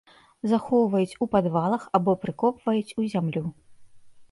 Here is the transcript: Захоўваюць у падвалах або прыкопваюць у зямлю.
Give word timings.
Захоўваюць 0.51 1.17
у 1.25 1.27
падвалах 1.35 1.85
або 1.99 2.11
прыкопваюць 2.25 2.95
у 3.03 3.09
зямлю. 3.15 3.45